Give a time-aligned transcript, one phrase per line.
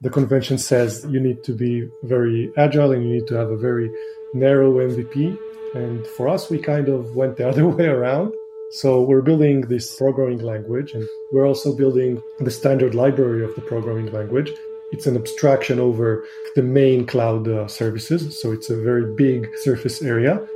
[0.00, 3.56] the convention says you need to be very agile and you need to have a
[3.56, 3.90] very
[4.34, 5.38] narrow MVP.
[5.74, 8.32] And for us, we kind of went the other way around.
[8.72, 13.60] So we're building this programming language and we're also building the standard library of the
[13.60, 14.50] programming language.
[14.92, 16.24] It's an abstraction over
[16.54, 18.40] the main cloud uh, services.
[18.40, 20.46] So it's a very big surface area.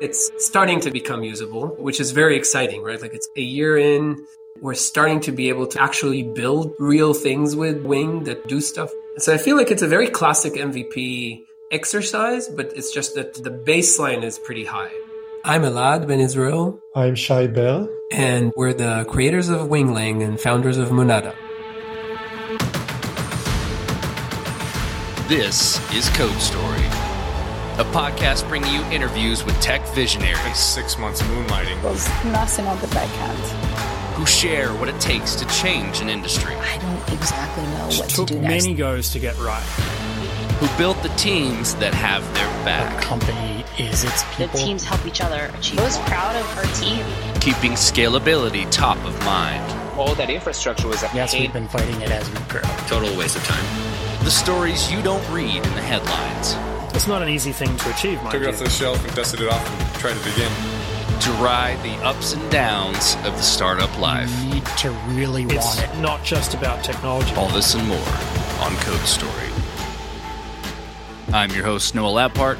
[0.00, 3.00] It's starting to become usable, which is very exciting, right?
[3.00, 4.26] Like it's a year in,
[4.60, 8.90] we're starting to be able to actually build real things with Wing that do stuff.
[9.18, 13.50] So I feel like it's a very classic MVP exercise, but it's just that the
[13.50, 14.90] baseline is pretty high.
[15.44, 16.80] I'm Elad Ben Israel.
[16.94, 17.88] I'm Shai Ber.
[18.12, 21.34] And we're the creators of Winglang and founders of Monada.
[25.28, 26.86] This is Code Story,
[27.78, 30.56] a podcast bringing you interviews with tech visionaries.
[30.56, 31.82] Six months moonlighting.
[31.82, 33.85] Was nothing on the backhand
[34.16, 36.54] who share what it takes to change an industry.
[36.54, 38.64] I don't exactly know what to do next.
[38.64, 39.62] many goes to get right.
[40.58, 42.96] Who built the teams that have their back.
[42.96, 44.46] The company is its people.
[44.46, 45.80] The teams help each other achieve.
[45.80, 47.04] I was proud of our team.
[47.42, 49.62] Keeping scalability top of mind.
[49.98, 52.62] All that infrastructure was Yes, we've been fighting it as we grow.
[52.88, 54.24] Total waste of time.
[54.24, 56.56] The stories you don't read in the headlines.
[56.96, 59.48] It's not an easy thing to achieve, Took it off the shelf and dusted it
[59.50, 60.75] off and tried it again
[61.20, 64.30] to ride the ups and downs of the startup life.
[64.44, 66.00] You need to really it's want it.
[66.00, 67.34] not just about technology.
[67.34, 67.98] All this and more
[68.60, 69.32] on Code Story.
[71.32, 72.58] I'm your host, Noah Labhart,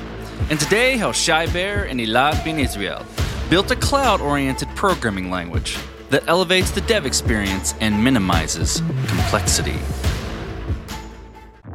[0.50, 3.04] and today how Shai Ber and Elad Ben Israel
[3.50, 5.76] built a cloud oriented programming language
[6.10, 9.78] that elevates the dev experience and minimizes complexity.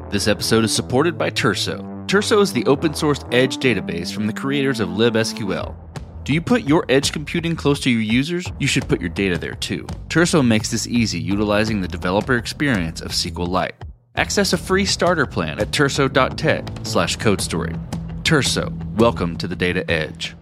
[0.10, 2.06] This episode is supported by Turso.
[2.08, 5.76] Turso is the open source edge database from the creators of libsql
[6.32, 8.50] do you put your edge computing close to your users?
[8.58, 9.86] You should put your data there too.
[10.08, 13.74] Turso makes this easy utilizing the developer experience of SQLite.
[14.16, 17.78] Access a free starter plan at turso.tech slash codestory.
[18.24, 20.34] Turso, welcome to the data edge.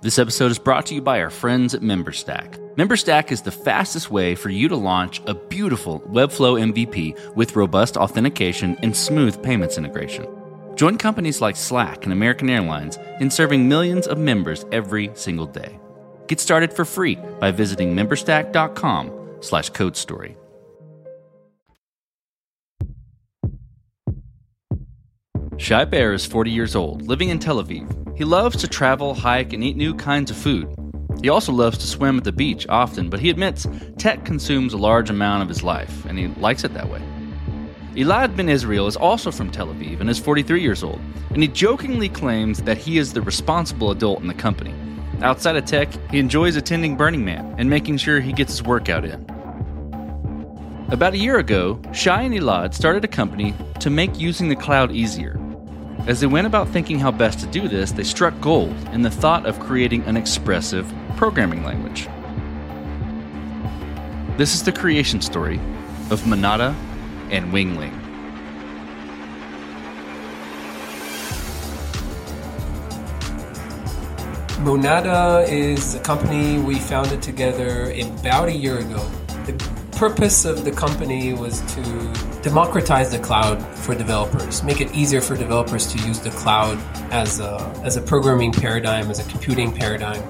[0.00, 2.56] This episode is brought to you by our friends at MemberStack.
[2.76, 7.98] MemberStack is the fastest way for you to launch a beautiful Webflow MVP with robust
[7.98, 10.26] authentication and smooth payments integration.
[10.78, 15.76] Join companies like Slack and American Airlines in serving millions of members every single day.
[16.28, 20.36] Get started for free by visiting memberstack.com slash code story.
[25.56, 28.16] Shai Ber is 40 years old, living in Tel Aviv.
[28.16, 30.72] He loves to travel, hike, and eat new kinds of food.
[31.20, 33.66] He also loves to swim at the beach often, but he admits
[33.96, 37.02] tech consumes a large amount of his life, and he likes it that way.
[37.94, 41.00] Elad Ben Israel is also from Tel Aviv and is 43 years old,
[41.30, 44.74] and he jokingly claims that he is the responsible adult in the company.
[45.22, 49.04] Outside of tech, he enjoys attending Burning Man and making sure he gets his workout
[49.04, 49.26] in.
[50.90, 54.92] About a year ago, Shai and Elad started a company to make using the cloud
[54.92, 55.40] easier.
[56.06, 59.10] As they went about thinking how best to do this, they struck gold in the
[59.10, 62.06] thought of creating an expressive programming language.
[64.36, 65.58] This is the creation story
[66.10, 66.74] of Monada
[67.30, 68.08] and Winglang.
[74.64, 78.98] Monada is a company we founded together about a year ago.
[79.46, 79.54] The
[79.92, 81.82] purpose of the company was to
[82.42, 86.78] democratize the cloud for developers, make it easier for developers to use the cloud
[87.12, 90.22] as a, as a programming paradigm, as a computing paradigm.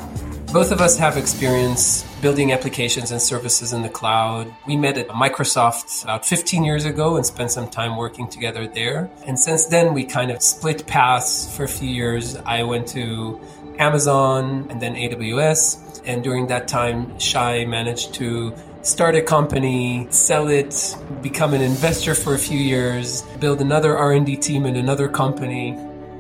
[0.51, 4.51] Both of us have experience building applications and services in the cloud.
[4.67, 9.11] We met at Microsoft about 15 years ago and spent some time working together there.
[9.27, 12.35] And since then, we kind of split paths for a few years.
[12.47, 13.39] I went to
[13.79, 16.01] Amazon and then AWS.
[16.07, 22.15] And during that time, Shai managed to start a company, sell it, become an investor
[22.15, 25.77] for a few years, build another R&D team in another company.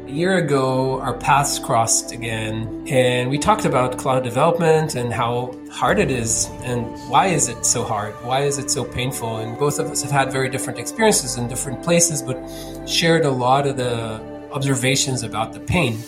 [0.08, 5.54] A year ago, our paths crossed again, and we talked about cloud development and how
[5.70, 8.14] hard it is, and why is it so hard?
[8.24, 9.36] Why is it so painful?
[9.36, 12.38] And both of us have had very different experiences in different places, but
[12.88, 14.18] shared a lot of the
[14.50, 15.98] observations about the pain.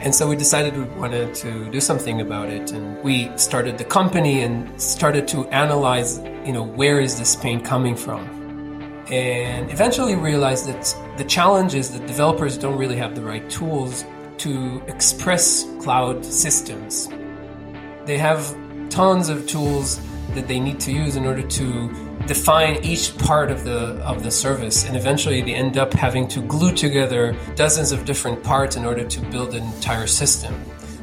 [0.00, 2.72] And so we decided we wanted to do something about it.
[2.72, 7.60] And we started the company and started to analyze, you know, where is this pain
[7.60, 8.41] coming from?
[9.12, 14.06] And eventually realized that the challenge is that developers don't really have the right tools
[14.38, 17.10] to express cloud systems.
[18.06, 18.56] They have
[18.88, 20.00] tons of tools
[20.30, 21.88] that they need to use in order to
[22.26, 26.40] define each part of the of the service and eventually they end up having to
[26.42, 30.54] glue together dozens of different parts in order to build an entire system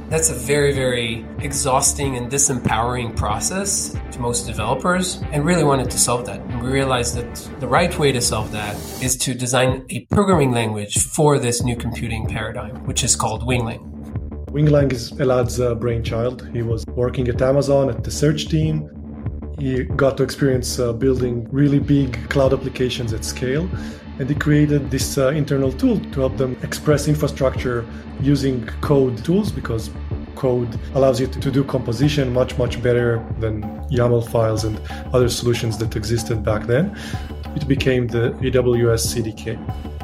[0.09, 5.99] That's a very, very exhausting and disempowering process to most developers and really wanted to
[5.99, 6.39] solve that.
[6.39, 10.51] And we realized that the right way to solve that is to design a programming
[10.51, 13.85] language for this new computing paradigm, which is called Winglang.
[14.47, 16.49] Winglang is Elad's uh, brainchild.
[16.53, 18.89] He was working at Amazon at the search team.
[19.59, 23.69] He got to experience uh, building really big cloud applications at scale.
[24.19, 27.85] And they created this uh, internal tool to help them express infrastructure
[28.21, 29.89] using code tools because
[30.35, 34.79] code allows you to, to do composition much, much better than YAML files and
[35.13, 36.95] other solutions that existed back then.
[37.55, 39.57] It became the AWS CDK.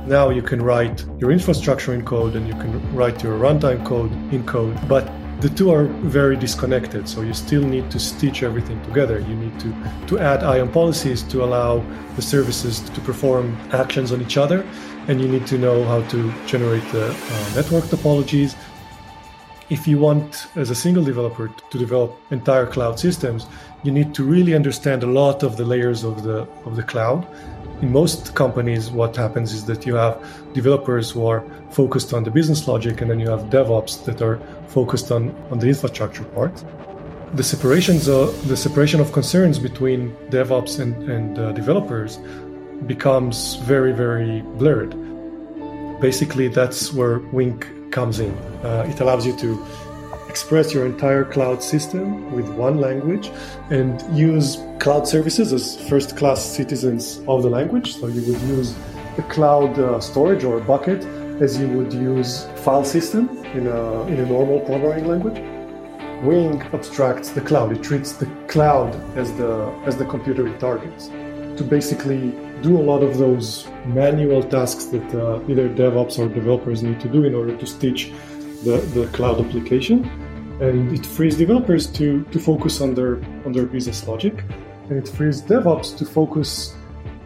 [0.08, 4.12] Now you can write your infrastructure in code and you can write your runtime code
[4.34, 5.10] in code, but
[5.42, 7.08] the two are very disconnected.
[7.10, 9.20] So you still need to stitch everything together.
[9.20, 9.74] You need to,
[10.08, 11.84] to add IAM policies to allow
[12.16, 14.66] the services to perform actions on each other.
[15.08, 18.56] And you need to know how to generate the uh, network topologies.
[19.70, 23.48] If you want, as a single developer, to develop entire cloud systems,
[23.84, 27.28] you need to really understand a lot of the layers of the of the cloud
[27.82, 30.18] in most companies, what happens is that you have
[30.54, 34.40] developers who are focused on the business logic, and then you have DevOps that are
[34.76, 36.56] focused on, on the infrastructure part.
[37.34, 40.00] The separations, uh, the separation of concerns between
[40.36, 42.20] DevOps and, and uh, developers
[42.86, 44.92] becomes very, very blurred.
[46.02, 47.58] Basically, that's where Wing
[47.98, 48.34] comes in.
[48.64, 49.50] Uh, it allows you to
[50.28, 52.06] express your entire cloud system
[52.36, 53.32] with one language
[53.70, 53.94] and
[54.28, 54.48] use
[54.80, 57.96] cloud services as first class citizens of the language.
[57.98, 58.76] So you would use
[59.18, 61.02] a cloud uh, storage or bucket
[61.42, 65.40] as you would use file system in a, in a normal programming language.
[66.24, 67.72] Wing abstracts the cloud.
[67.72, 71.10] It treats the cloud as the as the computer it targets
[71.58, 76.84] to basically do a lot of those manual tasks that uh, either DevOps or developers
[76.84, 78.12] need to do in order to stitch
[78.64, 80.04] the, the cloud application
[80.62, 83.16] and it frees developers to, to focus on their
[83.46, 84.44] on their business logic
[84.90, 86.76] and it frees DevOps to focus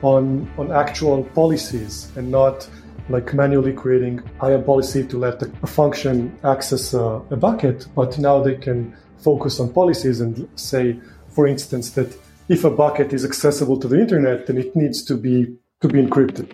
[0.01, 2.67] on on actual policies and not
[3.09, 8.41] like manually creating IAM policy to let a function access a, a bucket, but now
[8.41, 12.15] they can focus on policies and say, for instance, that
[12.47, 16.01] if a bucket is accessible to the internet, then it needs to be to be
[16.01, 16.51] encrypted.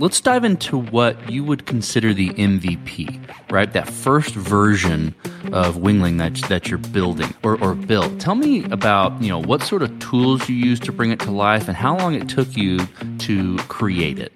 [0.00, 3.20] Let's dive into what you would consider the MVP,
[3.50, 3.70] right?
[3.70, 5.14] That first version
[5.52, 8.18] of Winglang that, that you're building or, or built.
[8.18, 11.30] Tell me about, you know, what sort of tools you use to bring it to
[11.30, 12.78] life and how long it took you
[13.18, 14.32] to create it.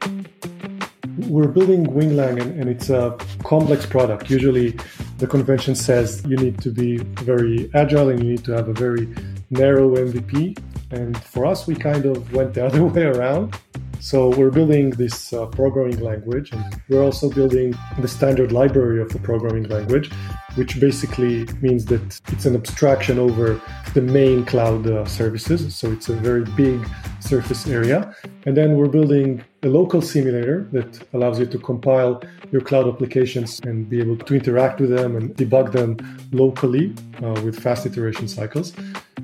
[1.29, 4.29] We're building Winglang and, and it's a complex product.
[4.29, 4.79] Usually
[5.17, 8.75] the convention says you need to be very agile and you need to have a
[8.75, 9.09] very
[9.49, 10.59] narrow MVP.
[10.91, 13.59] And for us, we kind of went the other way around.
[14.05, 19.09] So we're building this uh, programming language, and we're also building the standard library of
[19.09, 20.11] the programming language,
[20.57, 23.59] which basically means that it's an abstraction over
[23.95, 25.75] the main cloud uh, services.
[25.75, 26.87] So it's a very big
[27.21, 28.15] surface area.
[28.45, 32.23] And then we're building a local simulator that allows you to compile
[32.53, 35.97] your cloud applications and be able to interact with them and debug them
[36.31, 38.75] locally uh, with fast iteration cycles.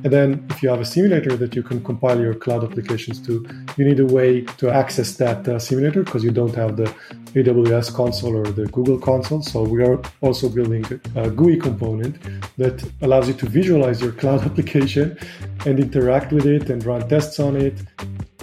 [0.02, 3.47] And then if you have a simulator that you can compile your cloud applications to,
[3.76, 6.87] you need a way to access that uh, simulator because you don't have the
[7.35, 9.43] AWS console or the Google console.
[9.43, 10.85] So we are also building
[11.17, 12.17] a GUI component
[12.56, 15.19] that allows you to visualize your cloud application
[15.67, 17.82] and interact with it and run tests on it.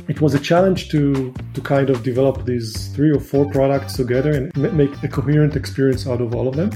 [0.07, 4.31] It was a challenge to to kind of develop these three or four products together
[4.31, 6.71] and make a coherent experience out of all of them,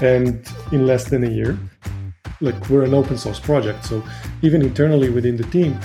[0.00, 1.56] and in less than a year
[2.42, 4.02] like we're an open source project so
[4.42, 5.78] even internally within the team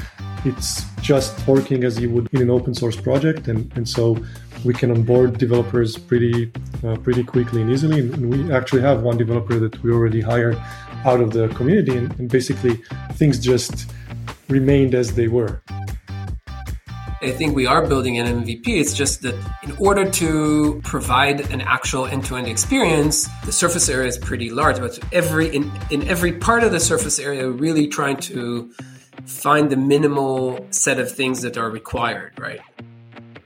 [0.46, 4.18] it's just working as you would in an open source project and, and so
[4.66, 6.52] we can onboard developers pretty
[6.84, 8.00] uh, pretty quickly and easily.
[8.00, 10.58] And we actually have one developer that we already hired
[11.06, 12.82] out of the community and, and basically
[13.14, 13.90] things just
[14.50, 15.62] remained as they were
[17.22, 18.68] I think we are building an MVP.
[18.68, 19.34] It's just that
[19.64, 24.78] in order to provide an actual end-to-end experience, the surface area is pretty large.
[24.78, 28.72] But every in, in every part of the surface area, we're really trying to
[29.26, 32.62] find the minimal set of things that are required, right?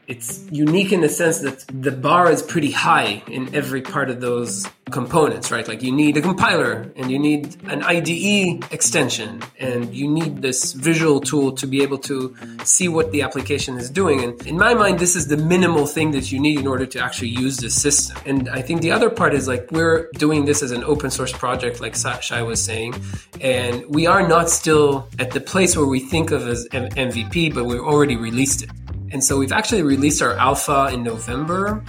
[0.07, 4.21] It's unique in the sense that the bar is pretty high in every part of
[4.21, 5.67] those components, right?
[5.67, 10.73] Like you need a compiler and you need an IDE extension and you need this
[10.73, 14.21] visual tool to be able to see what the application is doing.
[14.23, 16.99] And in my mind, this is the minimal thing that you need in order to
[16.99, 18.17] actually use the system.
[18.25, 21.31] And I think the other part is like we're doing this as an open source
[21.31, 22.95] project, like Shai was saying,
[23.39, 27.63] and we are not still at the place where we think of as MVP, but
[27.63, 28.69] we've already released it.
[29.11, 31.83] And so we've actually released our alpha in November,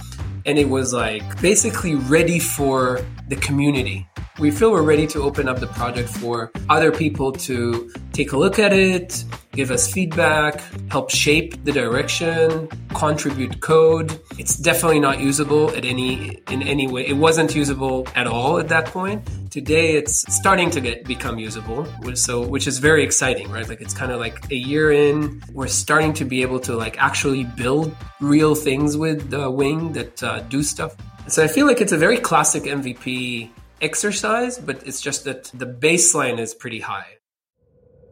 [0.45, 2.99] and it was like basically ready for
[3.29, 4.07] the community.
[4.39, 8.37] We feel we're ready to open up the project for other people to take a
[8.37, 10.59] look at it, give us feedback,
[10.89, 14.19] help shape the direction, contribute code.
[14.39, 17.05] It's definitely not usable at any in any way.
[17.07, 19.21] It wasn't usable at all at that point.
[19.51, 23.69] Today it's starting to get become usable, which so which is very exciting, right?
[23.69, 26.97] Like it's kind of like a year in, we're starting to be able to like
[26.97, 30.95] actually build real things with uh, Wing that uh, do stuff.
[31.27, 33.51] So I feel like it's a very classic MVP
[33.81, 37.17] exercise, but it's just that the baseline is pretty high.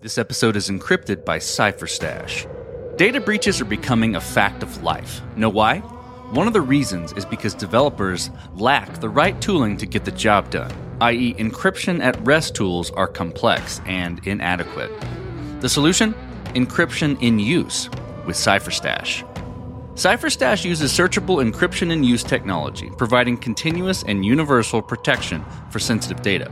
[0.01, 2.47] This episode is encrypted by CipherStash.
[2.97, 5.21] Data breaches are becoming a fact of life.
[5.35, 5.79] Know why?
[6.31, 10.49] One of the reasons is because developers lack the right tooling to get the job
[10.49, 14.91] done, i.e., encryption at rest tools are complex and inadequate.
[15.59, 16.13] The solution?
[16.55, 17.89] Encryption in use
[18.25, 19.27] with CipherStash.
[19.95, 26.49] CipherStash uses searchable encryption and use technology, providing continuous and universal protection for sensitive data.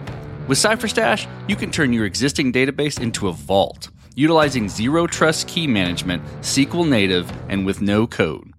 [0.47, 5.67] With CipherStash, you can turn your existing database into a vault, utilizing zero trust key
[5.67, 8.51] management, SQL native, and with no code.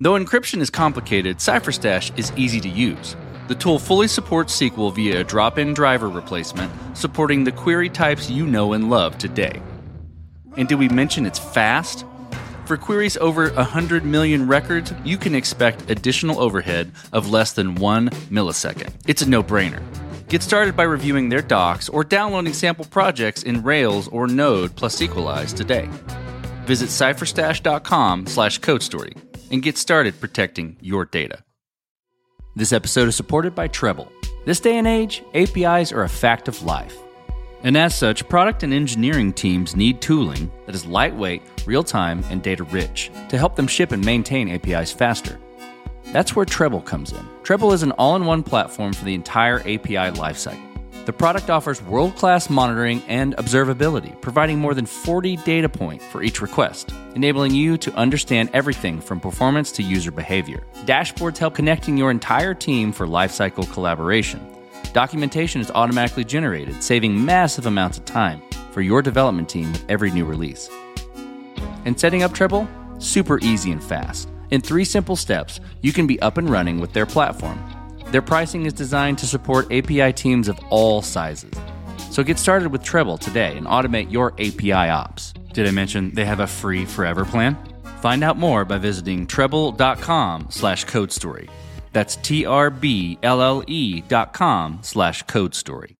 [0.00, 3.16] Though encryption is complicated, CipherStash is easy to use.
[3.48, 8.30] The tool fully supports SQL via a drop in driver replacement, supporting the query types
[8.30, 9.60] you know and love today.
[10.56, 12.04] And did we mention it's fast?
[12.68, 18.10] For queries over 100 million records, you can expect additional overhead of less than one
[18.28, 18.92] millisecond.
[19.06, 19.82] It's a no brainer.
[20.28, 25.00] Get started by reviewing their docs or downloading sample projects in Rails or Node plus
[25.00, 25.88] Sequelize today.
[26.66, 29.16] Visit cipherstash.com slash codestory
[29.50, 31.42] and get started protecting your data.
[32.54, 34.12] This episode is supported by Treblle.
[34.44, 36.94] This day and age, APIs are a fact of life.
[37.64, 42.42] And as such, product and engineering teams need tooling that is lightweight, real time, and
[42.42, 45.38] data rich to help them ship and maintain APIs faster.
[46.12, 47.26] That's where Treblle comes in.
[47.42, 50.64] Treblle is an all in one platform for the entire API lifecycle.
[51.04, 56.22] The product offers world class monitoring and observability, providing more than 40 data points for
[56.22, 60.64] each request, enabling you to understand everything from performance to user behavior.
[60.84, 64.46] Dashboards help connecting your entire team for lifecycle collaboration.
[64.92, 68.42] Documentation is automatically generated, saving massive amounts of time
[68.72, 70.68] for your development team with every new release.
[71.84, 72.66] And setting up Treblle?
[73.02, 74.28] Super easy and fast.
[74.50, 77.62] In three simple steps, you can be up and running with their platform.
[78.06, 81.52] Their pricing is designed to support API teams of all sizes.
[82.10, 85.34] So get started with Treblle today and automate your API ops.
[85.52, 87.58] Did I mention they have a free forever plan?
[88.00, 91.48] Find out more by visiting treblle.com slash code story.
[91.92, 95.98] That's T-R-B-L-L-E dot com slash code story.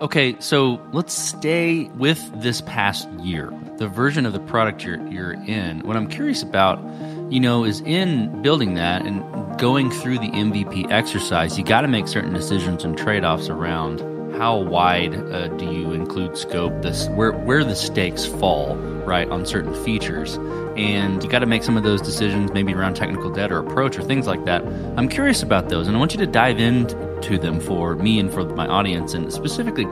[0.00, 5.34] Okay, so let's stay with this past year, the version of the product you're, you're
[5.34, 5.80] in.
[5.80, 6.82] What I'm curious about,
[7.30, 9.22] you know, is in building that and
[9.58, 14.00] going through the MVP exercise, you got to make certain decisions and trade offs around
[14.40, 19.44] how wide uh, do you include scope, this where where the stakes fall, right, on
[19.44, 20.36] certain features,
[20.78, 23.98] and you got to make some of those decisions, maybe around technical debt or approach
[23.98, 24.64] or things like that.
[24.96, 28.32] I'm curious about those, and I want you to dive into them for me and
[28.32, 29.84] for my audience, and specifically,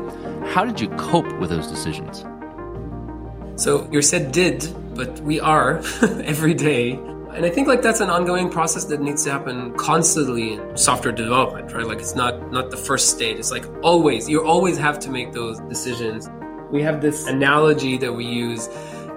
[0.47, 2.25] how did you cope with those decisions?
[3.62, 6.99] So you said did, but we are every day
[7.38, 11.12] and I think like that's an ongoing process that needs to happen constantly in software
[11.12, 11.87] development, right?
[11.87, 13.38] Like it's not not the first stage.
[13.38, 16.28] It's like always you always have to make those decisions.
[16.73, 18.68] We have this analogy that we use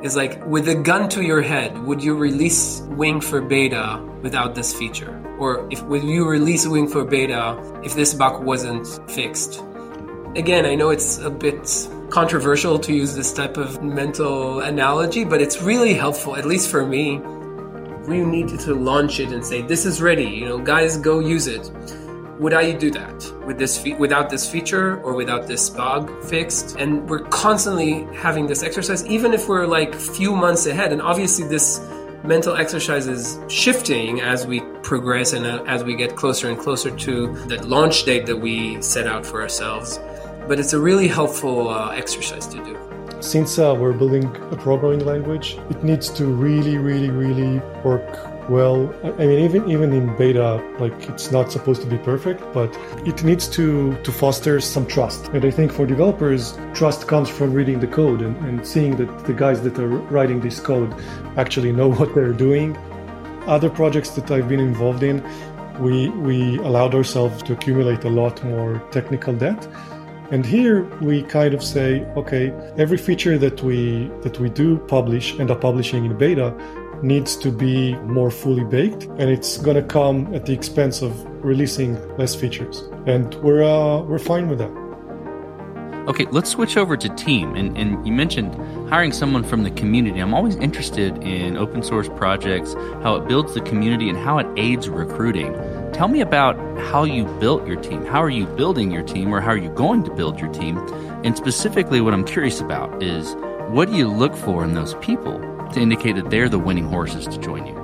[0.04, 4.54] is like with a gun to your head, would you release Wing for beta without
[4.54, 5.20] this feature?
[5.40, 9.64] Or if would you release Wing for beta if this bug wasn't fixed?
[10.36, 15.42] Again, I know it's a bit controversial to use this type of mental analogy, but
[15.42, 17.20] it's really helpful, at least for me,
[18.08, 21.48] we needed to launch it and say this is ready you know guys go use
[21.48, 21.72] it.
[22.40, 26.76] Would i do that with this fe- without this feature or without this bug fixed?
[26.80, 30.92] And we're constantly having this exercise even if we're like few months ahead.
[30.92, 31.80] And obviously this
[32.24, 36.90] mental exercise is shifting as we progress and uh, as we get closer and closer
[36.90, 40.00] to the launch date that we set out for ourselves.
[40.48, 42.76] But it's a really helpful uh, exercise to do
[43.22, 48.94] since uh, we're building a programming language, it needs to really, really, really work well.
[49.04, 52.76] I mean, even even in beta, like it's not supposed to be perfect, but
[53.06, 55.28] it needs to to foster some trust.
[55.30, 59.26] And I think for developers, trust comes from reading the code and, and seeing that
[59.26, 60.94] the guys that are writing this code
[61.38, 62.76] actually know what they're doing.
[63.48, 65.24] Other projects that I've been involved in,
[65.80, 69.68] we we allowed ourselves to accumulate a lot more technical debt
[70.32, 75.38] and here we kind of say, okay, every feature that we that we do publish
[75.40, 76.56] end up publishing in beta,
[77.04, 81.12] needs to be more fully baked, and it's going to come at the expense of
[81.44, 82.82] releasing less features.
[83.06, 84.72] And we're uh, we're fine with that.
[86.08, 87.56] Okay, let's switch over to team.
[87.56, 88.56] And, and you mentioned
[88.90, 90.20] hiring someone from the community.
[90.20, 92.74] I'm always interested in open source projects,
[93.04, 95.54] how it builds the community, and how it aids recruiting.
[95.94, 98.06] Tell me about how you built your team.
[98.06, 100.78] How are you building your team, or how are you going to build your team?
[101.24, 103.36] And specifically, what I'm curious about is
[103.70, 105.40] what do you look for in those people
[105.74, 107.76] to indicate that they're the winning horses to join you?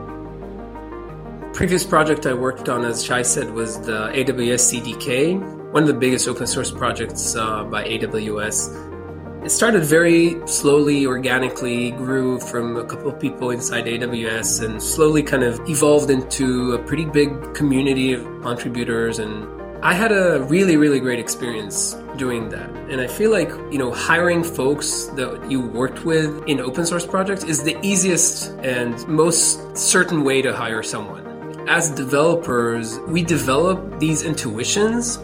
[1.54, 5.94] Previous project I worked on, as Shai said, was the AWS CDK, one of the
[5.94, 8.97] biggest open source projects uh, by AWS.
[9.44, 15.24] It started very slowly, organically, grew from a couple of people inside AWS and slowly
[15.24, 19.20] kind of evolved into a pretty big community of contributors.
[19.20, 19.48] And
[19.84, 22.70] I had a really, really great experience doing that.
[22.90, 27.06] And I feel like, you know, hiring folks that you worked with in open source
[27.06, 31.26] projects is the easiest and most certain way to hire someone.
[31.70, 35.20] As developers, we develop these intuitions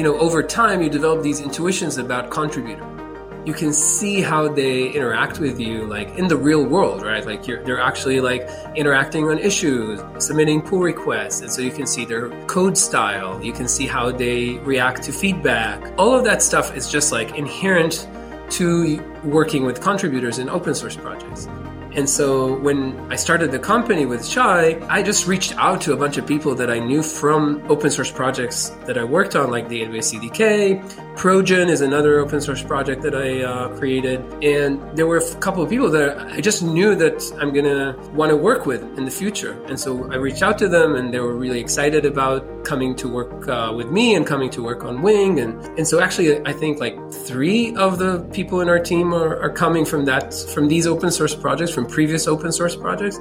[0.00, 2.89] you know, over time, you develop these intuitions about contributor.
[3.46, 7.24] You can see how they interact with you, like in the real world, right?
[7.24, 12.04] Like they're actually like interacting on issues, submitting pull requests, and so you can see
[12.04, 13.42] their code style.
[13.42, 15.94] You can see how they react to feedback.
[15.98, 18.06] All of that stuff is just like inherent
[18.50, 21.48] to working with contributors in open source projects.
[21.92, 25.96] And so when I started the company with Shai, I just reached out to a
[25.96, 29.68] bunch of people that I knew from open source projects that I worked on, like
[29.68, 30.82] the AWS CDK.
[31.16, 34.20] Projen is another open source project that I uh, created.
[34.42, 37.96] And there were a couple of people that I just knew that I'm going to
[38.12, 39.60] want to work with in the future.
[39.64, 43.08] And so I reached out to them and they were really excited about coming to
[43.08, 45.40] work uh, with me and coming to work on Wing.
[45.40, 49.36] And, and so actually, I think like three of the people in our team are,
[49.40, 53.18] are coming from that, from these open source projects, from previous open source projects.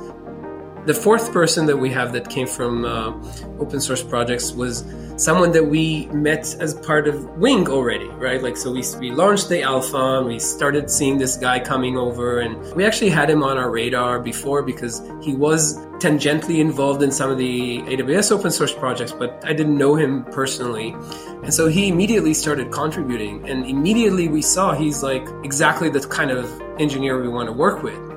[0.85, 3.11] The fourth person that we have that came from uh,
[3.59, 4.83] open source projects was
[5.17, 8.41] someone that we met as part of Wing already, right?
[8.41, 12.39] Like, so we, we launched the alpha and we started seeing this guy coming over
[12.39, 17.11] and we actually had him on our radar before because he was tangentially involved in
[17.11, 20.95] some of the AWS open source projects, but I didn't know him personally.
[21.43, 26.31] And so he immediately started contributing and immediately we saw he's like exactly the kind
[26.31, 26.45] of
[26.77, 28.08] engineer we want to work with.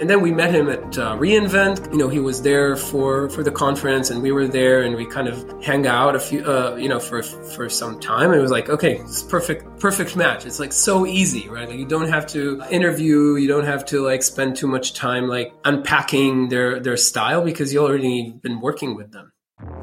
[0.00, 1.92] And then we met him at uh, reInvent.
[1.92, 5.06] You know, he was there for for the conference, and we were there, and we
[5.06, 8.30] kind of hang out a few, uh, you know, for for some time.
[8.30, 10.46] And it was like, okay, it's perfect, perfect match.
[10.46, 11.68] It's like so easy, right?
[11.68, 15.26] Like you don't have to interview, you don't have to like spend too much time
[15.26, 19.32] like unpacking their their style because you already been working with them.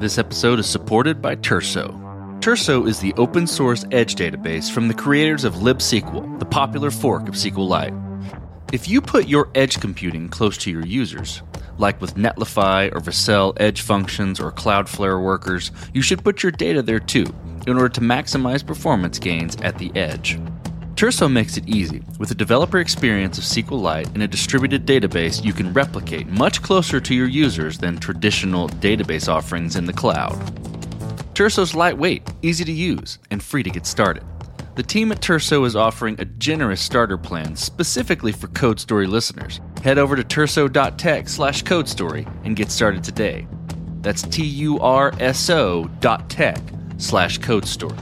[0.00, 2.06] This episode is supported by Turso.
[2.40, 7.28] Turso is the open source edge database from the creators of libSQL, the popular fork
[7.28, 8.05] of SQLite.
[8.72, 11.40] If you put your edge computing close to your users,
[11.78, 16.82] like with Netlify or Vercel edge functions or Cloudflare workers, you should put your data
[16.82, 17.32] there too
[17.68, 20.40] in order to maximize performance gains at the edge.
[20.96, 22.02] Turso makes it easy.
[22.18, 27.00] With a developer experience of SQLite and a distributed database you can replicate much closer
[27.00, 30.34] to your users than traditional database offerings in the cloud.
[31.34, 34.24] Turso's lightweight, easy to use, and free to get started.
[34.76, 39.58] The team at Turso is offering a generous starter plan specifically for Code Story listeners.
[39.82, 43.48] Head over to turso.tech slash codestory and get started today.
[44.02, 46.58] That's T-U-R-S-O dot tech
[46.98, 47.98] slash codestory.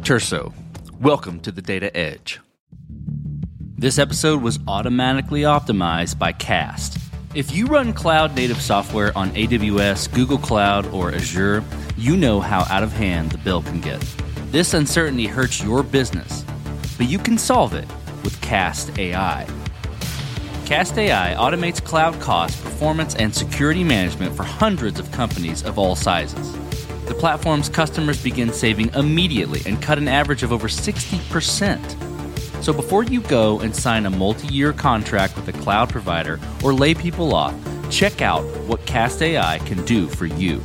[0.00, 0.52] Turso,
[0.98, 2.40] welcome to the Data Edge.
[3.78, 6.98] This episode was automatically optimized by Cast.
[7.36, 11.62] If you run cloud native software on AWS, Google Cloud, or Azure,
[11.96, 14.04] you know how out of hand the bill can get.
[14.50, 16.44] This uncertainty hurts your business,
[16.98, 17.86] but you can solve it
[18.24, 19.46] with Cast AI.
[20.66, 25.94] Cast AI automates cloud cost, performance, and security management for hundreds of companies of all
[25.94, 26.52] sizes.
[27.06, 32.64] The platform's customers begin saving immediately and cut an average of over 60%.
[32.64, 36.74] So before you go and sign a multi year contract with a cloud provider or
[36.74, 37.54] lay people off,
[37.88, 40.60] check out what Cast AI can do for you.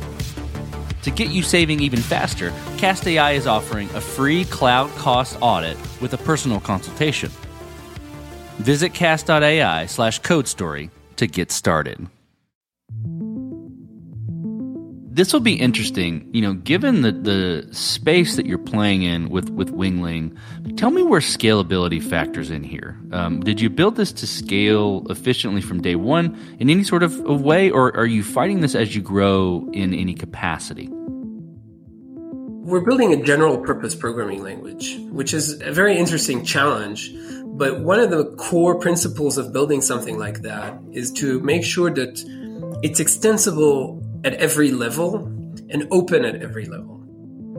[1.06, 5.76] To get you saving even faster, Cast AI is offering a free cloud cost audit
[6.00, 7.30] with a personal consultation.
[8.58, 12.08] Visit cast.ai slash code story to get started.
[15.16, 19.48] This will be interesting, you know, given the, the space that you're playing in with,
[19.48, 20.36] with Winglang.
[20.76, 23.00] Tell me where scalability factors in here.
[23.12, 27.18] Um, did you build this to scale efficiently from day one in any sort of,
[27.20, 30.90] of way, or are you fighting this as you grow in any capacity?
[30.90, 37.10] We're building a general purpose programming language, which is a very interesting challenge
[37.56, 41.90] But one of the core principles of building something like that is to make sure
[41.90, 42.22] that
[42.82, 45.26] it's extensible at every level
[45.70, 47.02] and open at every level.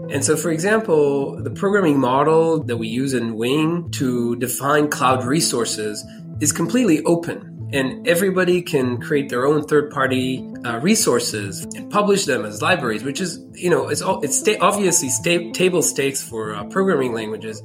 [0.10, 5.26] And so, for example, the programming model that we use in Wing to define cloud
[5.26, 6.06] resources
[6.40, 7.70] is completely open.
[7.74, 13.20] And everybody can create their own third-party uh, resources and publish them as libraries, which
[13.20, 17.62] is, you know, it's all, it's sta- obviously sta- table stakes for uh, programming languages,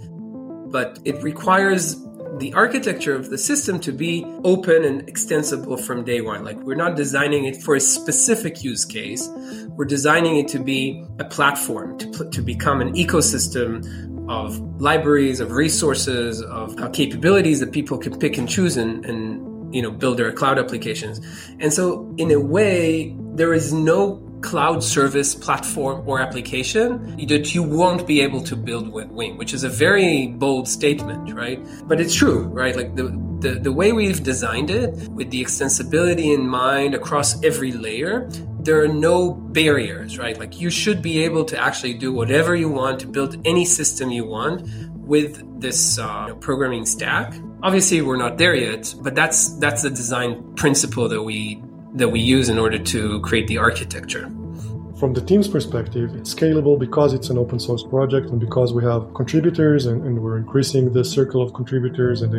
[0.72, 1.94] but it requires
[2.38, 6.44] the architecture of the system to be open and extensible from day one.
[6.44, 9.28] Like we're not designing it for a specific use case.
[9.76, 13.84] We're designing it to be a platform to, to become an ecosystem
[14.30, 19.74] of libraries, of resources, of uh, capabilities that people can pick and choose and, and
[19.74, 21.20] you know build their cloud applications.
[21.60, 27.62] And so in a way, there is no cloud service platform or application that you
[27.62, 31.60] won't be able to build with Wing, which is a very bold statement, right?
[31.86, 32.76] But it's true, right?
[32.76, 33.04] Like the,
[33.40, 38.28] the, the way we've designed it with the extensibility in mind across every layer,
[38.60, 40.38] there are no barriers, right?
[40.38, 44.10] Like you should be able to actually do whatever you want to build any system
[44.10, 47.34] you want with this uh, programming stack.
[47.62, 51.62] Obviously, we're not there yet, but that's that's the design principle that we
[51.94, 54.30] that we use in order to create the architecture.
[54.98, 58.84] From the team's perspective, it's scalable because it's an open source project and because we
[58.84, 62.22] have contributors and, and we're increasing the circle of contributors.
[62.22, 62.30] And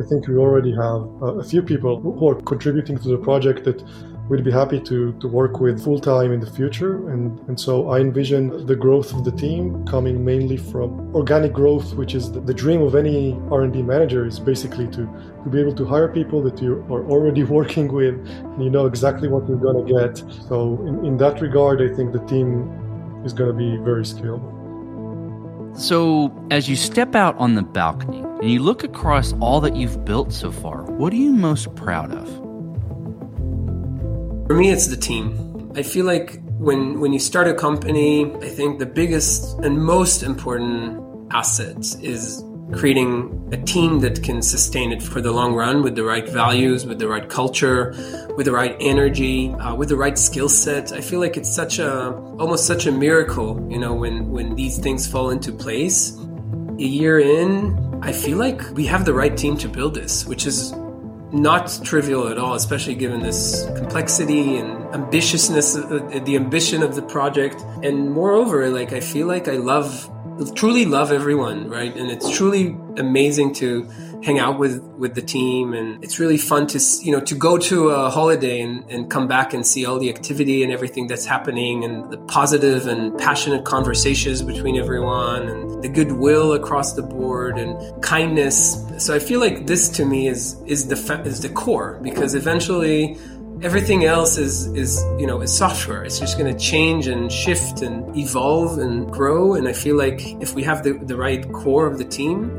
[0.00, 3.64] I, think we already have uh, a few people who are contributing to the project
[3.64, 3.82] that
[4.28, 7.10] we'd be happy to, to work with full time in the future.
[7.10, 11.94] And, and so I envision the growth of the team coming mainly from organic growth,
[11.94, 15.06] which is the, the dream of any R&D manager is basically to,
[15.44, 18.86] to be able to hire people that you are already working with and you know
[18.86, 20.16] exactly what you're going to get.
[20.48, 24.52] So in, in that regard, I think the team is going to be very scalable.
[25.76, 30.04] So, as you step out on the balcony and you look across all that you've
[30.04, 32.53] built so far, what are you most proud of?
[34.46, 35.72] For me, it's the team.
[35.74, 40.22] I feel like when when you start a company, I think the biggest and most
[40.22, 45.94] important asset is creating a team that can sustain it for the long run with
[45.94, 47.94] the right values, with the right culture,
[48.36, 50.92] with the right energy, uh, with the right skill set.
[50.92, 54.76] I feel like it's such a almost such a miracle, you know, when when these
[54.76, 56.18] things fall into place.
[56.78, 60.44] A year in, I feel like we have the right team to build this, which
[60.44, 60.74] is
[61.34, 67.02] not trivial at all, especially given this complexity and ambitiousness, uh, the ambition of the
[67.02, 67.60] project.
[67.82, 70.08] And moreover, like I feel like I love,
[70.54, 71.94] truly love everyone, right?
[71.94, 73.88] And it's truly amazing to
[74.24, 77.58] hang out with with the team and it's really fun to you know to go
[77.58, 81.26] to a holiday and, and come back and see all the activity and everything that's
[81.26, 87.58] happening and the positive and passionate conversations between everyone and the goodwill across the board
[87.58, 91.98] and kindness so i feel like this to me is is the is the core
[92.02, 93.18] because eventually
[93.62, 96.04] everything else is is you know is software.
[96.04, 100.20] It's just going to change and shift and evolve and grow and i feel like
[100.40, 102.50] if we have the, the right core of the team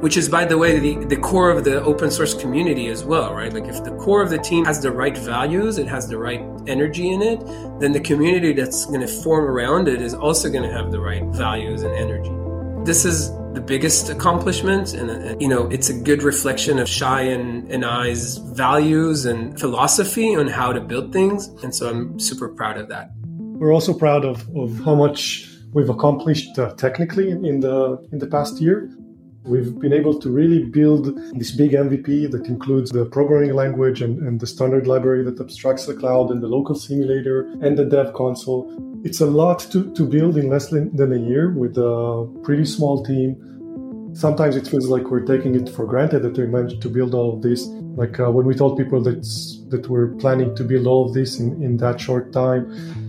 [0.00, 3.34] which is by the way the, the core of the open source community as well
[3.34, 3.52] right?
[3.52, 6.42] Like if the core of the team has the right values it has the right
[6.66, 7.40] energy in it
[7.80, 11.00] then the community that's going to form around it is also going to have the
[11.00, 12.32] right values and energy.
[12.84, 17.22] This is the biggest accomplishment and, and, you know it's a good reflection of Shai
[17.22, 22.48] and, and I's values and philosophy on how to build things and so i'm super
[22.48, 23.10] proud of that.
[23.60, 28.26] We're also proud of, of how much we've accomplished uh, technically in the in the
[28.26, 28.90] past year
[29.44, 34.22] We've been able to really build this big MVP that includes the programming language and,
[34.22, 38.14] and, the standard library that abstracts the cloud and the local simulator and the dev
[38.14, 38.70] console.
[39.04, 43.04] It's a lot to, to build in less than, a year with a pretty small
[43.04, 43.34] team.
[44.14, 47.34] Sometimes it feels like we're taking it for granted that we managed to build all
[47.34, 47.66] of this.
[47.96, 49.24] Like uh, when we told people that
[49.72, 52.62] that we're planning to build all of this in, in that short time,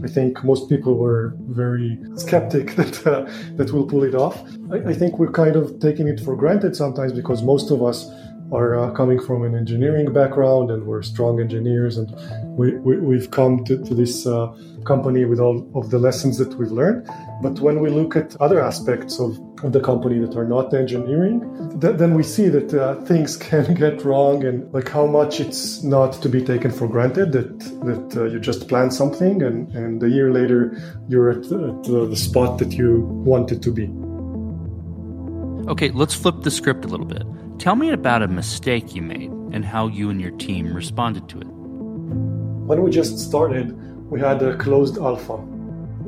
[0.04, 4.42] I think most people were very skeptic that uh, that we'll pull it off.
[4.72, 8.10] I, I, think we're kind of taking it for granted sometimes because most of us
[8.54, 12.14] are uh, coming from an engineering background and we're strong engineers and
[12.58, 14.48] we, we, have come to, to this uh,
[14.86, 17.08] company with all of the lessons that we've learned.
[17.42, 21.42] But when we look at other aspects of, of the company that are not engineering,
[21.82, 25.84] th- then we see that uh, things can get wrong and like how much it's
[25.84, 30.04] not to be taken for granted that, that uh, you just plan something and, and
[30.04, 33.90] a year later you're at, at the spot that you wanted to be.
[35.70, 37.24] Okay, let's flip the script a little bit.
[37.60, 41.40] Tell me about a mistake you made and how you and your team responded to
[41.40, 41.48] it.
[41.48, 43.72] When we just started,
[44.12, 45.38] we had a closed alpha.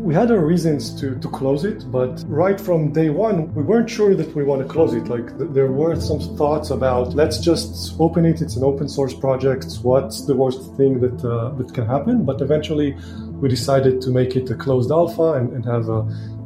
[0.06, 3.90] we had our reasons to, to close it, but right from day one, we weren't
[3.90, 5.08] sure that we want to close it.
[5.08, 8.40] Like th- there were some thoughts about let's just open it.
[8.40, 9.66] It's an open source project.
[9.82, 12.24] What's the worst thing that uh, that can happen?
[12.24, 12.96] But eventually,
[13.42, 16.02] we decided to make it a closed alpha and, and have a,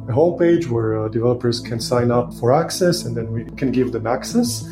[0.08, 3.92] a homepage where uh, developers can sign up for access, and then we can give
[3.92, 4.64] them access.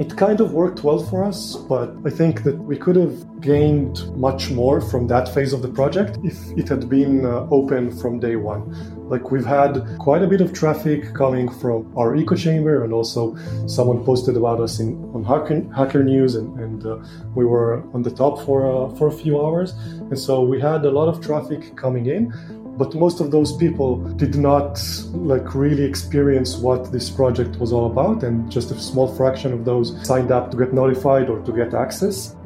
[0.00, 4.16] It kind of worked well for us, but I think that we could have gained
[4.16, 8.18] much more from that phase of the project if it had been uh, open from
[8.18, 8.62] day one.
[9.10, 13.36] Like we've had quite a bit of traffic coming from our echo chamber, and also
[13.66, 16.96] someone posted about us in on Hacker, Hacker News, and, and uh,
[17.34, 19.72] we were on the top for uh, for a few hours,
[20.08, 22.32] and so we had a lot of traffic coming in
[22.76, 24.80] but most of those people did not
[25.12, 29.64] like really experience what this project was all about and just a small fraction of
[29.64, 32.36] those signed up to get notified or to get access.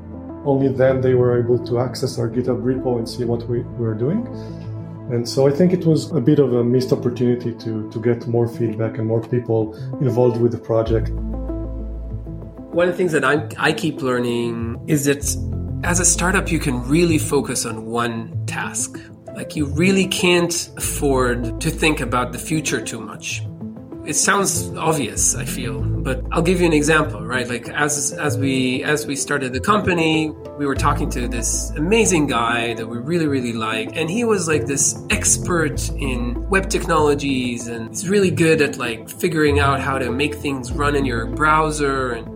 [0.45, 3.95] Only then they were able to access our github repo and see what we were
[3.95, 4.27] doing.
[5.13, 8.27] And so i think it was a bit of a missed opportunity to, to get
[8.27, 11.11] more feedback and more people involved with the project.
[12.73, 15.23] One of the things that i I keep learning is that
[15.85, 18.99] as a startup, you can really focus on one task.
[19.35, 23.43] Like you really can't afford to think about the future too much.
[24.07, 27.49] It sounds obvious, I feel, but I'll give you an example, right?
[27.49, 32.27] Like as as we as we started the company, we were talking to this amazing
[32.27, 37.67] guy that we really really like, and he was like this expert in web technologies
[37.67, 41.25] and he's really good at like figuring out how to make things run in your
[41.27, 42.34] browser and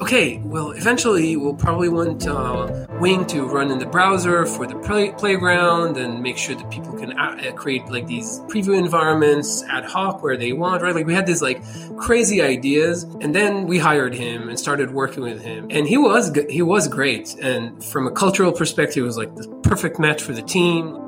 [0.00, 4.74] okay, well, eventually we'll probably want uh, Wing to run in the browser for the
[4.76, 9.84] play- playground and make sure that people can a- create like these preview environments ad
[9.84, 10.94] hoc where they want, right?
[10.94, 11.62] Like we had these like
[11.98, 16.34] crazy ideas, and then we hired him and started working with him, and he was
[16.48, 20.32] he was great, and from a cultural perspective, he was like the perfect match for
[20.32, 20.98] the team.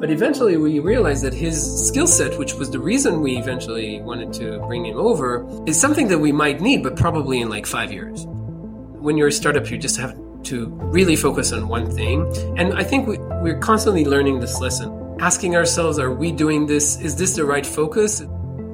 [0.00, 4.32] But eventually we realized that his skill set, which was the reason we eventually wanted
[4.34, 7.92] to bring him over, is something that we might need, but probably in like five
[7.92, 8.24] years.
[8.26, 12.32] When you're a startup, you just have to really focus on one thing.
[12.56, 17.00] And I think we, we're constantly learning this lesson, asking ourselves, are we doing this?
[17.00, 18.22] Is this the right focus?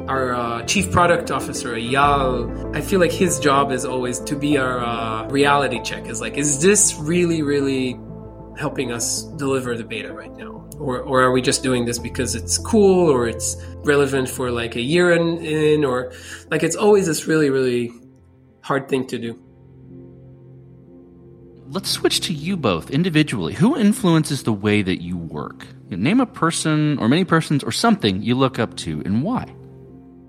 [0.07, 4.59] Our uh, chief product officer, Eyal, I feel like his job is always to be
[4.59, 6.07] our uh, reality check.
[6.07, 7.95] Is like, is this really, really
[8.59, 10.69] helping us deliver the beta right now?
[10.79, 14.77] Or, or are we just doing this because it's cool or it's relevant for like
[14.77, 16.13] a year in, in or
[16.51, 17.93] like it's always this really, really
[18.65, 19.39] hard thing to do.
[21.69, 23.53] Let's switch to you both individually.
[23.55, 25.67] Who influences the way that you work?
[25.91, 29.55] Name a person or many persons or something you look up to and why.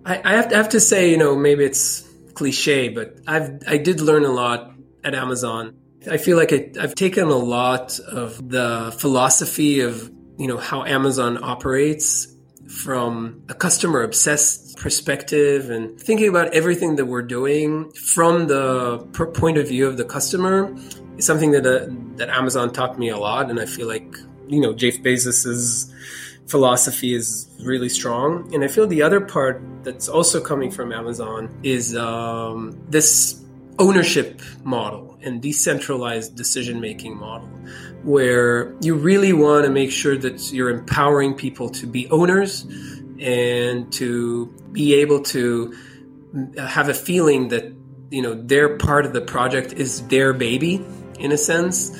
[0.05, 3.59] I, I have, to, I have to say, you know, maybe it's cliche, but I've
[3.67, 5.77] I did learn a lot at Amazon.
[6.09, 10.83] I feel like I, I've taken a lot of the philosophy of you know how
[10.83, 12.27] Amazon operates
[12.67, 18.99] from a customer obsessed perspective and thinking about everything that we're doing from the
[19.33, 20.75] point of view of the customer
[21.17, 21.87] is something that uh,
[22.17, 23.49] that Amazon taught me a lot.
[23.49, 24.15] And I feel like
[24.47, 25.91] you know Jeff Bezos's
[26.47, 28.53] philosophy is really strong.
[28.53, 33.41] And I feel the other part that's also coming from Amazon is um, this
[33.79, 37.47] ownership model and decentralized decision making model
[38.03, 42.65] where you really want to make sure that you're empowering people to be owners
[43.19, 45.75] and to be able to
[46.57, 47.73] have a feeling that
[48.11, 50.85] you know their part of the project is their baby
[51.19, 51.91] in a sense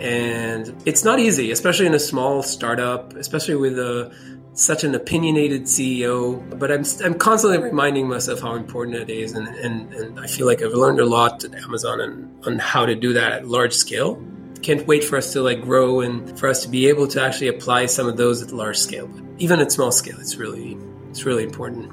[0.00, 4.10] and it's not easy especially in a small startup especially with a
[4.52, 9.32] such an opinionated CEO, but I'm, I'm constantly reminding myself how important it is.
[9.32, 12.84] And, and, and I feel like I've learned a lot at Amazon and on how
[12.84, 14.22] to do that at large scale.
[14.62, 17.48] Can't wait for us to like grow and for us to be able to actually
[17.48, 19.06] apply some of those at large scale.
[19.06, 20.76] But even at small scale, it's really,
[21.08, 21.92] it's really important.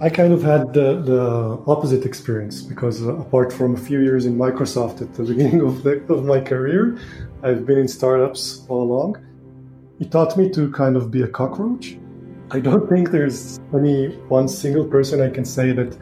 [0.00, 4.26] I kind of had the, the opposite experience because uh, apart from a few years
[4.26, 6.98] in Microsoft at the beginning of, the, of my career,
[7.42, 9.24] I've been in startups all along
[10.00, 11.96] it taught me to kind of be a cockroach.
[12.50, 15.96] I don't think there's any one single person I can say that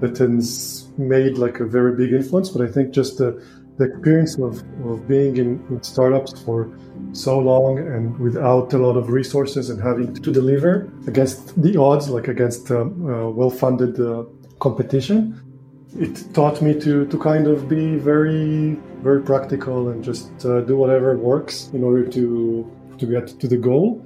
[0.00, 3.40] that has made like a very big influence, but I think just the,
[3.76, 6.70] the experience of, of being in, in startups for
[7.12, 12.08] so long and without a lot of resources and having to deliver against the odds,
[12.08, 14.24] like against um, uh, well-funded uh,
[14.60, 15.40] competition,
[15.98, 20.76] it taught me to, to kind of be very, very practical and just uh, do
[20.76, 24.04] whatever works in order to to get to the goal.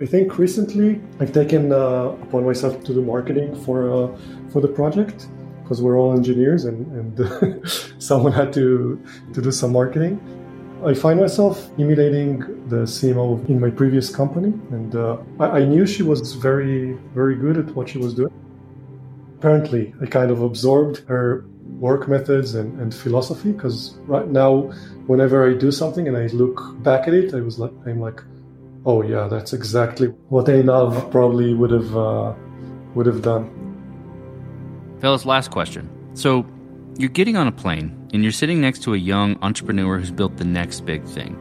[0.00, 4.16] I think recently I've taken uh, upon myself to do marketing for uh,
[4.50, 5.28] for the project
[5.66, 6.86] because we're all engineers and,
[7.18, 9.02] and someone had to
[9.34, 10.14] to do some marketing.
[10.84, 15.86] I find myself emulating the CMO in my previous company, and uh, I, I knew
[15.86, 18.32] she was very, very good at what she was doing.
[19.38, 21.44] Apparently, I kind of absorbed her
[21.80, 24.70] work methods and, and philosophy because right now,
[25.06, 28.22] whenever I do something and I look back at it, I was like, I'm like,
[28.84, 32.32] oh yeah, that's exactly what Einav probably would have uh,
[32.94, 33.65] would have done.
[35.00, 35.90] Fellas, last question.
[36.14, 36.46] So,
[36.98, 40.38] you're getting on a plane and you're sitting next to a young entrepreneur who's built
[40.38, 41.38] the next big thing.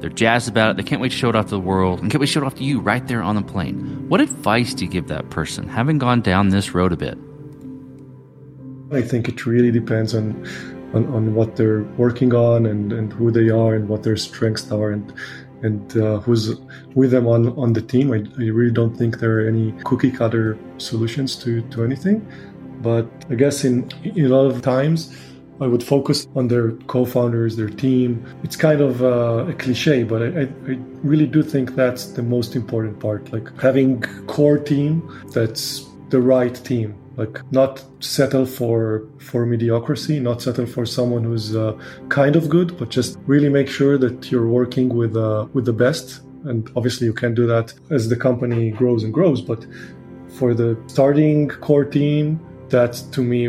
[0.00, 0.76] They're jazzed about it.
[0.76, 2.42] They can't wait to show it off to the world and can't wait to show
[2.42, 4.08] it off to you right there on the plane.
[4.08, 7.18] What advice do you give that person, having gone down this road a bit?
[8.92, 10.46] I think it really depends on
[10.94, 14.70] on, on what they're working on and, and who they are and what their strengths
[14.70, 15.12] are and
[15.62, 16.54] and uh, who's
[16.94, 18.12] with them on, on the team.
[18.12, 22.30] I, I really don't think there are any cookie cutter solutions to, to anything.
[22.86, 24.98] But I guess in, in a lot of times,
[25.60, 28.08] I would focus on their co-founders, their team.
[28.44, 30.44] It's kind of uh, a cliche, but I, I,
[31.12, 33.32] really do think that's the most important part.
[33.32, 34.02] Like having
[34.34, 34.90] core team
[35.36, 35.62] that's
[36.10, 41.72] the right team like not settle for for mediocrity not settle for someone who's uh,
[42.08, 45.72] kind of good but just really make sure that you're working with uh, with the
[45.72, 49.66] best and obviously you can do that as the company grows and grows but
[50.28, 52.38] for the starting core team
[52.70, 53.48] that to me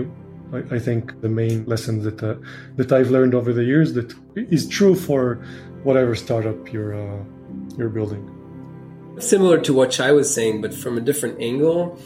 [0.53, 2.35] I, I think the main lesson that uh,
[2.75, 5.35] that I've learned over the years that is true for
[5.83, 7.23] whatever startup you're uh,
[7.77, 8.33] you're building
[9.19, 11.99] similar to what Shai was saying but from a different angle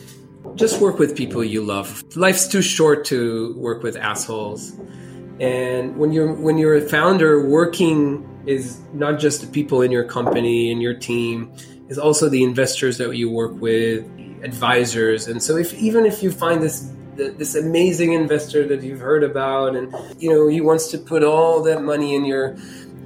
[0.55, 2.03] just work with people you love.
[2.15, 4.73] Life's too short to work with assholes.
[5.39, 10.03] And when you're when you're a founder, working is not just the people in your
[10.03, 11.51] company and your team,
[11.89, 14.05] is also the investors that you work with,
[14.43, 15.27] advisors.
[15.27, 16.91] And so if even if you find this
[17.29, 21.61] this amazing investor that you've heard about and you know he wants to put all
[21.63, 22.55] that money in your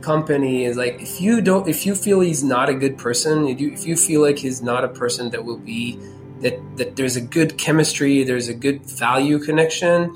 [0.02, 3.60] company is like if you don't if you feel he's not a good person if
[3.60, 6.00] you, if you feel like he's not a person that will be
[6.42, 10.16] that that there's a good chemistry, there's a good value connection,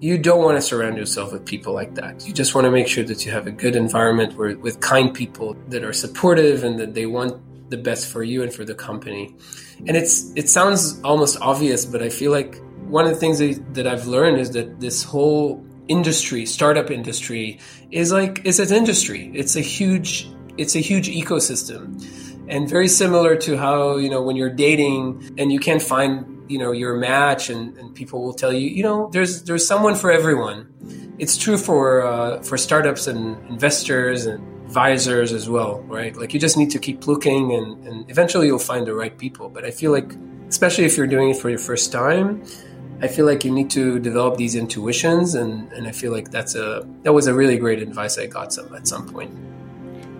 [0.00, 2.26] you don't want to surround yourself with people like that.
[2.26, 5.14] You just want to make sure that you have a good environment where, with kind
[5.14, 8.74] people that are supportive and that they want the best for you and for the
[8.74, 9.34] company.
[9.86, 13.86] And it's it sounds almost obvious, but I feel like one of the things that,
[13.86, 17.58] I've learned is that this whole industry, startup industry,
[17.90, 19.30] is like is an industry.
[19.34, 22.04] It's a huge it's a huge ecosystem.
[22.48, 26.58] And very similar to how you know when you're dating and you can't find you
[26.58, 30.10] know your match and, and people will tell you you know there's there's someone for
[30.10, 30.72] everyone.
[31.18, 36.16] It's true for uh, for startups and investors and advisors as well right?
[36.16, 39.48] Like you just need to keep looking and, and eventually you'll find the right people.
[39.48, 40.12] But i feel like
[40.48, 42.42] especially if you're doing it for your first time
[43.02, 46.54] I feel like you need to develop these intuitions, and, and I feel like that's
[46.54, 49.32] a that was a really great advice I got some at some point.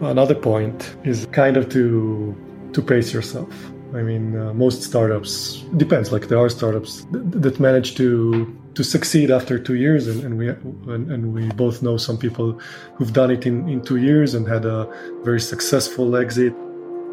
[0.01, 2.37] Another point is kind of to
[2.75, 3.53] to pace yourself.
[3.95, 6.13] I mean, uh, most startups depends.
[6.13, 10.37] Like there are startups th- that manage to to succeed after two years, and, and
[10.37, 12.61] we and, and, we both know some people
[12.97, 14.87] who've done it in, in two years and had a
[15.23, 16.55] very successful exit.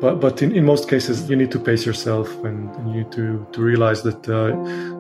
[0.04, 3.12] But but in, in most cases, you need to pace yourself, and, and you need
[3.14, 4.50] to to realize that uh,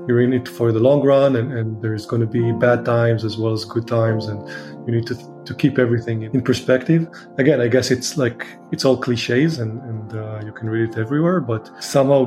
[0.07, 3.25] you're in it for the long run, and, and there's going to be bad times
[3.25, 4.39] as well as good times, and
[4.87, 7.09] you need to to keep everything in perspective.
[7.37, 10.97] Again, I guess it's like it's all cliches and, and uh, you can read it
[10.97, 12.23] everywhere, but somehow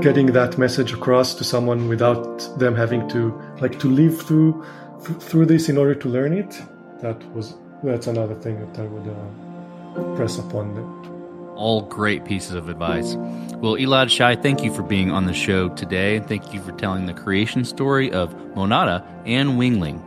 [0.00, 3.20] getting that message across to someone without them having to
[3.60, 4.64] like to live through
[5.04, 6.62] th- through this in order to learn it,
[7.02, 11.15] that was that's another thing that I would uh, press upon them.
[11.56, 13.14] All great pieces of advice.
[13.56, 16.20] Well, Elad Shai, thank you for being on the show today.
[16.20, 20.02] Thank you for telling the creation story of Monada and Winglang.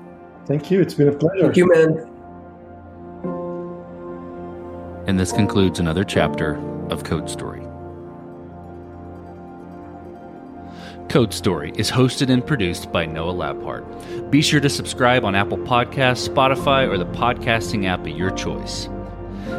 [0.45, 0.81] Thank you.
[0.81, 1.43] It's been a pleasure.
[1.43, 2.05] Thank you, man.
[5.07, 6.57] And this concludes another chapter
[6.89, 7.65] of Code Story.
[11.09, 14.29] Code Story is hosted and produced by Noah Labhart.
[14.29, 18.87] Be sure to subscribe on Apple Podcasts, Spotify, or the podcasting app of your choice.